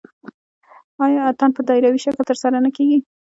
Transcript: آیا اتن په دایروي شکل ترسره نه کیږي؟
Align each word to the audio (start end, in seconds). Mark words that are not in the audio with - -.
آیا 1.05 1.21
اتن 1.31 1.49
په 1.55 1.61
دایروي 1.67 1.99
شکل 2.05 2.23
ترسره 2.29 2.57
نه 2.65 2.69
کیږي؟ 2.75 2.99